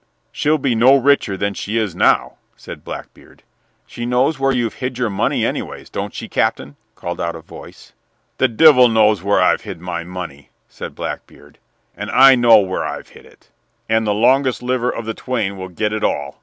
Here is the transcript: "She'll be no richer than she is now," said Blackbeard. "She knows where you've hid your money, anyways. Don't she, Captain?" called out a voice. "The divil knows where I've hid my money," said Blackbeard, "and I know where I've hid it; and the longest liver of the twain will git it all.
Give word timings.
"She'll 0.31 0.57
be 0.57 0.73
no 0.73 0.95
richer 0.95 1.37
than 1.37 1.53
she 1.53 1.77
is 1.77 1.95
now," 1.95 2.37
said 2.55 2.83
Blackbeard. 2.83 3.43
"She 3.85 4.03
knows 4.03 4.39
where 4.39 4.51
you've 4.51 4.73
hid 4.81 4.97
your 4.97 5.11
money, 5.11 5.45
anyways. 5.45 5.91
Don't 5.91 6.11
she, 6.11 6.27
Captain?" 6.27 6.75
called 6.95 7.21
out 7.21 7.35
a 7.35 7.41
voice. 7.41 7.93
"The 8.39 8.47
divil 8.47 8.87
knows 8.89 9.21
where 9.21 9.39
I've 9.39 9.61
hid 9.61 9.79
my 9.79 10.03
money," 10.03 10.49
said 10.67 10.95
Blackbeard, 10.95 11.59
"and 11.95 12.09
I 12.09 12.33
know 12.33 12.57
where 12.61 12.83
I've 12.83 13.09
hid 13.09 13.27
it; 13.27 13.49
and 13.87 14.07
the 14.07 14.11
longest 14.15 14.63
liver 14.63 14.89
of 14.89 15.05
the 15.05 15.13
twain 15.13 15.55
will 15.55 15.69
git 15.69 15.93
it 15.93 16.03
all. 16.03 16.39